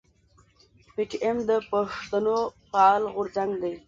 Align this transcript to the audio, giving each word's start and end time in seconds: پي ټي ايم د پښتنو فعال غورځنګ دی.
پي 0.93 1.03
ټي 1.09 1.17
ايم 1.25 1.37
د 1.49 1.51
پښتنو 1.71 2.35
فعال 2.69 3.03
غورځنګ 3.13 3.51
دی. 3.63 3.73